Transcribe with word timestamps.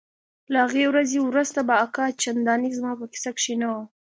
له 0.53 0.57
هغې 0.65 0.85
ورځې 0.89 1.17
وروسته 1.21 1.59
به 1.67 1.75
اکا 1.85 2.05
چندانې 2.21 2.69
زما 2.77 2.91
په 2.99 3.05
کيسه 3.13 3.31
کښې 3.37 3.55
نه 3.61 3.67
و. 3.73 3.75